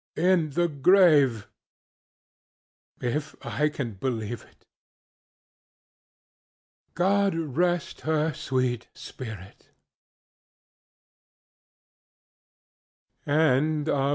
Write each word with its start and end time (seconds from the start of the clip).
In 0.17 0.49
the 0.49 0.67
graveŌĆöif 0.67 1.45
I 3.45 3.69
can 3.69 3.93
believe 3.93 4.41
it. 4.41 4.65
God 6.95 7.35
rest 7.35 8.01
her 8.01 8.33
sweet 8.33 8.87
spirit! 8.95 9.69